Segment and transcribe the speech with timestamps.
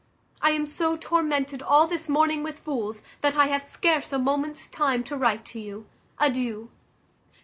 [0.41, 4.65] I am so tormented all this morning with fools, that I have scarce a moment's
[4.65, 5.85] time to write to you.
[6.17, 6.71] Adieu.